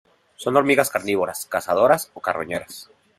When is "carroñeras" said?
2.21-2.89